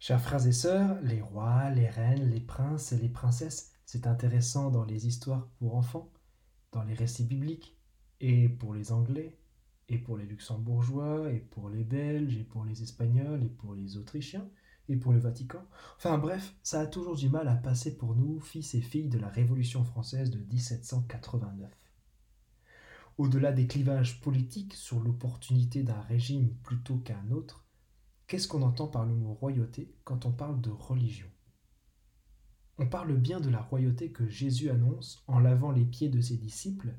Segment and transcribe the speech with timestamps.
[0.00, 4.70] Chers frères et sœurs, les rois, les reines, les princes et les princesses, c'est intéressant
[4.70, 6.12] dans les histoires pour enfants,
[6.70, 7.76] dans les récits bibliques,
[8.20, 9.36] et pour les Anglais,
[9.88, 13.96] et pour les Luxembourgeois, et pour les Belges, et pour les Espagnols, et pour les
[13.96, 14.48] Autrichiens,
[14.88, 15.64] et pour le Vatican.
[15.96, 19.18] Enfin bref, ça a toujours du mal à passer pour nous, fils et filles de
[19.18, 21.76] la Révolution française de 1789.
[23.18, 27.67] Au-delà des clivages politiques sur l'opportunité d'un régime plutôt qu'un autre,
[28.28, 31.30] Qu'est-ce qu'on entend par le mot royauté quand on parle de religion?
[32.76, 36.36] On parle bien de la royauté que Jésus annonce en lavant les pieds de ses
[36.36, 36.94] disciples,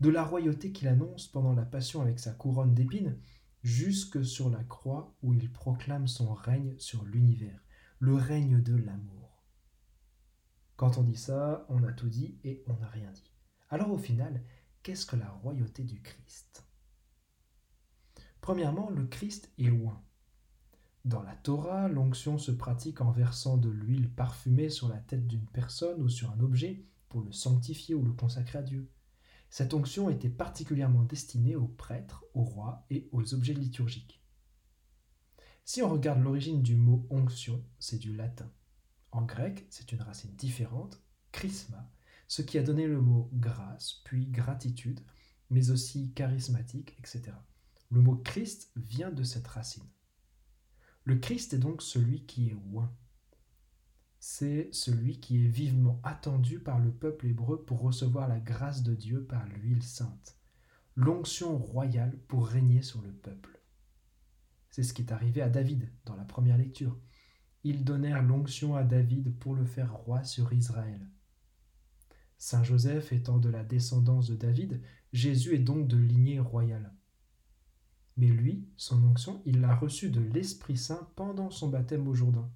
[0.00, 3.18] de la royauté qu'il annonce pendant la passion avec sa couronne d'épines,
[3.64, 7.60] jusque sur la croix où il proclame son règne sur l'univers,
[7.98, 9.42] le règne de l'amour.
[10.76, 13.32] Quand on dit ça, on a tout dit et on n'a rien dit.
[13.68, 14.44] Alors au final,
[14.84, 16.64] qu'est-ce que la royauté du Christ?
[18.40, 20.00] Premièrement, le Christ est loin.
[21.08, 25.46] Dans la Torah, l'onction se pratique en versant de l'huile parfumée sur la tête d'une
[25.46, 28.90] personne ou sur un objet pour le sanctifier ou le consacrer à Dieu.
[29.48, 34.22] Cette onction était particulièrement destinée aux prêtres, aux rois et aux objets liturgiques.
[35.64, 38.52] Si on regarde l'origine du mot onction, c'est du latin.
[39.10, 41.90] En grec, c'est une racine différente, chrisma,
[42.26, 45.00] ce qui a donné le mot grâce, puis gratitude,
[45.48, 47.32] mais aussi charismatique, etc.
[47.90, 49.88] Le mot Christ vient de cette racine.
[51.08, 52.92] Le Christ est donc celui qui est oint.
[54.18, 58.94] C'est celui qui est vivement attendu par le peuple hébreu pour recevoir la grâce de
[58.94, 60.36] Dieu par l'huile sainte,
[60.96, 63.58] l'onction royale pour régner sur le peuple.
[64.68, 67.00] C'est ce qui est arrivé à David dans la première lecture.
[67.64, 71.08] Ils donnèrent l'onction à David pour le faire roi sur Israël.
[72.36, 74.82] Saint Joseph étant de la descendance de David,
[75.14, 76.92] Jésus est donc de lignée royale.
[78.18, 82.50] Mais lui, son onction, il l'a reçue de l'Esprit Saint pendant son baptême au Jourdain.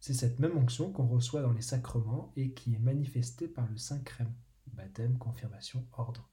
[0.00, 3.76] C'est cette même onction qu'on reçoit dans les sacrements et qui est manifestée par le
[3.76, 4.32] Saint Crème,
[4.72, 6.30] baptême, confirmation, ordre.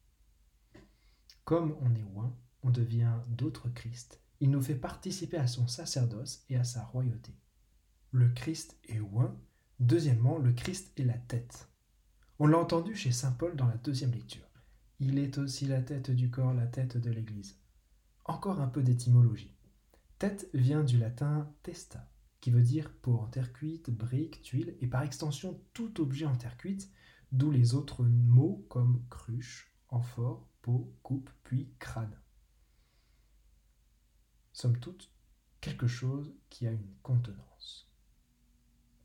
[1.44, 2.34] Comme on est oint,
[2.64, 4.22] on devient d'autres Christ.
[4.40, 7.36] Il nous fait participer à son sacerdoce et à sa royauté.
[8.12, 9.38] Le Christ est oint.
[9.82, 11.68] Deuxièmement, le Christ est la tête.
[12.40, 14.48] On l'a entendu chez Saint Paul dans la deuxième lecture.
[15.02, 17.60] Il est aussi la tête du corps, la tête de l'Église.
[18.28, 19.56] Encore un peu d'étymologie.
[20.20, 22.10] Tête vient du latin testa,
[22.42, 26.36] qui veut dire peau en terre cuite, brique, tuile, et par extension tout objet en
[26.36, 26.92] terre cuite,
[27.32, 32.20] d'où les autres mots comme cruche, amphore, peau, coupe, puis crâne.
[34.54, 35.12] Somme toute,
[35.62, 37.90] quelque chose qui a une contenance.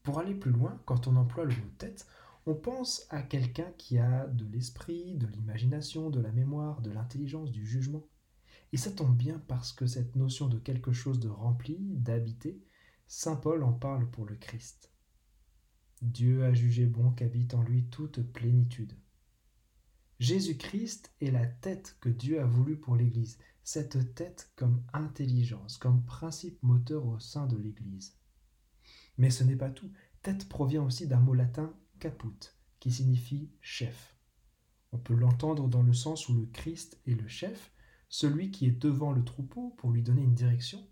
[0.03, 2.07] Pour aller plus loin, quand on emploie le mot tête,
[2.47, 7.53] on pense à quelqu'un qui a de l'esprit, de l'imagination, de la mémoire, de l'intelligence,
[7.53, 8.05] du jugement.
[8.73, 12.63] Et ça tombe bien parce que cette notion de quelque chose de rempli, d'habité,
[13.07, 14.91] Saint Paul en parle pour le Christ.
[16.01, 18.95] Dieu a jugé bon qu'habite en lui toute plénitude.
[20.19, 26.05] Jésus-Christ est la tête que Dieu a voulu pour l'Église, cette tête comme intelligence, comme
[26.05, 28.17] principe moteur au sein de l'Église.
[29.19, 29.91] Mais ce n'est pas tout.
[30.23, 34.17] Tête provient aussi d'un mot latin caput, qui signifie chef.
[34.93, 37.73] On peut l'entendre dans le sens où le Christ est le chef,
[38.13, 40.87] celui qui est devant le troupeau pour lui donner une direction.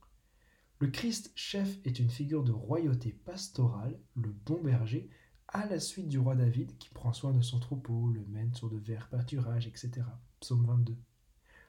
[0.79, 5.11] Le Christ chef est une figure de royauté pastorale, le bon berger,
[5.49, 8.71] à la suite du roi David qui prend soin de son troupeau, le mène sur
[8.71, 10.01] de verts pâturages, etc.
[10.41, 10.97] Psaume 22.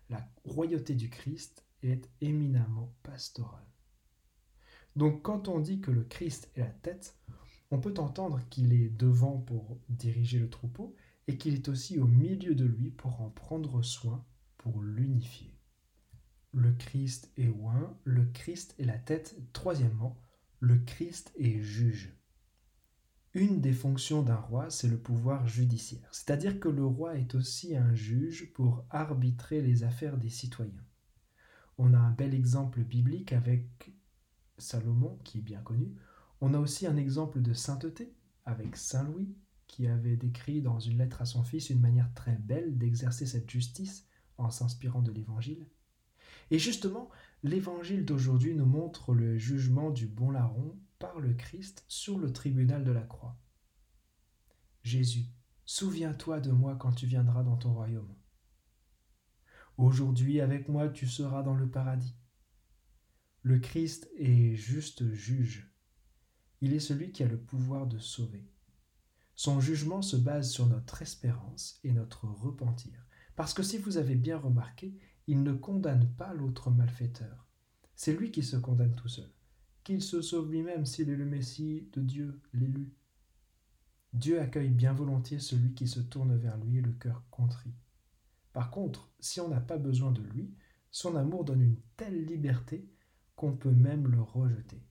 [0.10, 3.68] La royauté du Christ est éminemment pastorale.
[4.96, 7.20] Donc quand on dit que le Christ est la tête,
[7.72, 10.96] on peut entendre qu'il est devant pour diriger le troupeau
[11.28, 14.26] et qu'il est aussi au milieu de lui pour en prendre soin
[14.62, 15.58] pour l'unifier.
[16.54, 19.36] Le Christ est oint, le Christ est la tête.
[19.54, 20.22] Troisièmement,
[20.60, 22.16] le Christ est juge.
[23.34, 27.76] Une des fonctions d'un roi, c'est le pouvoir judiciaire, c'est-à-dire que le roi est aussi
[27.76, 30.86] un juge pour arbitrer les affaires des citoyens.
[31.78, 33.96] On a un bel exemple biblique avec
[34.60, 35.96] Salomon, qui est bien connu.
[36.40, 38.14] On a aussi un exemple de sainteté
[38.46, 39.34] avec Saint Louis,
[39.66, 43.50] qui avait décrit dans une lettre à son fils une manière très belle d'exercer cette
[43.50, 44.06] justice
[44.42, 45.68] en s'inspirant de l'Évangile.
[46.50, 47.10] Et justement,
[47.44, 52.84] l'Évangile d'aujourd'hui nous montre le jugement du bon larron par le Christ sur le tribunal
[52.84, 53.40] de la croix.
[54.84, 55.26] Jésus,
[55.66, 58.14] souviens-toi de moi quand tu viendras dans ton royaume.
[59.78, 62.16] Aujourd'hui avec moi tu seras dans le paradis.
[63.44, 65.74] Le Christ est juste juge.
[66.62, 68.48] Il est celui qui a le pouvoir de sauver.
[69.36, 73.08] Son jugement se base sur notre espérance et notre repentir.
[73.42, 74.94] Parce que si vous avez bien remarqué,
[75.26, 77.48] il ne condamne pas l'autre malfaiteur.
[77.96, 79.32] C'est lui qui se condamne tout seul.
[79.84, 82.94] qu'il se sauve lui-même s'il est le Messie de Dieu, l'élu.
[84.14, 87.74] Dieu accueille bien volontiers celui qui se tourne vers lui le cœur contrit.
[88.54, 90.54] Par contre, si on n'a pas besoin de lui,
[90.92, 92.94] son amour donne une telle liberté
[93.36, 94.86] qu'on peut même le rejeter.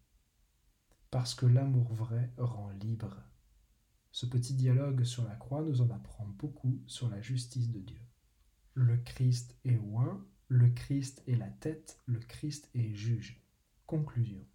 [1.12, 3.14] Parce que l'amour vrai rend libre.
[4.11, 8.00] Ce petit dialogue sur la croix nous en apprend beaucoup sur la justice de Dieu.
[8.75, 13.43] Le Christ est oint, le Christ est la tête, le Christ est juge.
[13.87, 14.46] Conclusion.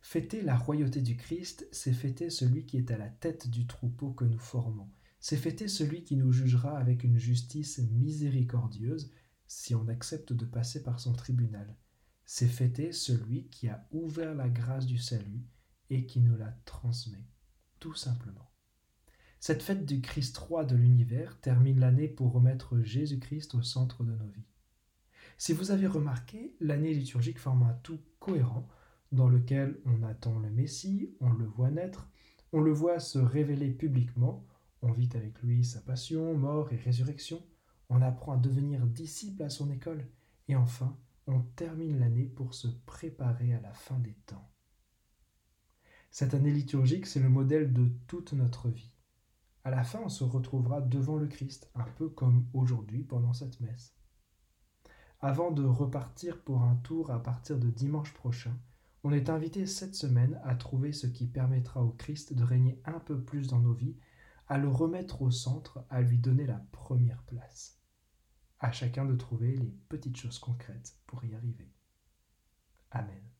[0.00, 4.12] Fêter la royauté du Christ, c'est fêter celui qui est à la tête du troupeau
[4.12, 4.90] que nous formons.
[5.20, 9.10] C'est fêter celui qui nous jugera avec une justice miséricordieuse
[9.46, 11.76] si on accepte de passer par son tribunal.
[12.24, 15.46] C'est fêter celui qui a ouvert la grâce du salut
[15.90, 17.26] et qui nous la transmet,
[17.80, 18.53] tout simplement.
[19.46, 24.12] Cette fête du Christ roi de l'univers termine l'année pour remettre Jésus-Christ au centre de
[24.12, 24.48] nos vies.
[25.36, 28.66] Si vous avez remarqué, l'année liturgique forme un tout cohérent
[29.12, 32.08] dans lequel on attend le Messie, on le voit naître,
[32.54, 34.46] on le voit se révéler publiquement,
[34.80, 37.42] on vit avec lui sa passion, mort et résurrection,
[37.90, 40.08] on apprend à devenir disciple à son école,
[40.48, 40.96] et enfin,
[41.26, 44.50] on termine l'année pour se préparer à la fin des temps.
[46.10, 48.93] Cette année liturgique, c'est le modèle de toute notre vie.
[49.64, 53.60] À la fin, on se retrouvera devant le Christ, un peu comme aujourd'hui pendant cette
[53.60, 53.96] messe.
[55.20, 58.54] Avant de repartir pour un tour à partir de dimanche prochain,
[59.04, 63.00] on est invité cette semaine à trouver ce qui permettra au Christ de régner un
[63.00, 63.96] peu plus dans nos vies,
[64.48, 67.80] à le remettre au centre, à lui donner la première place.
[68.60, 71.72] À chacun de trouver les petites choses concrètes pour y arriver.
[72.90, 73.33] Amen.